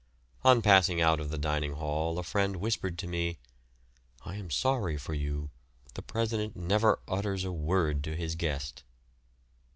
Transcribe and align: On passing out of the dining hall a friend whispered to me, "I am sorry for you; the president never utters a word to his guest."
On 0.43 0.63
passing 0.63 0.99
out 0.99 1.19
of 1.19 1.29
the 1.29 1.37
dining 1.37 1.73
hall 1.73 2.17
a 2.17 2.23
friend 2.23 2.55
whispered 2.55 2.97
to 2.97 3.07
me, 3.07 3.37
"I 4.25 4.35
am 4.35 4.49
sorry 4.49 4.97
for 4.97 5.13
you; 5.13 5.51
the 5.93 6.01
president 6.01 6.55
never 6.55 7.01
utters 7.07 7.43
a 7.43 7.51
word 7.51 8.03
to 8.05 8.15
his 8.15 8.33
guest." 8.33 8.83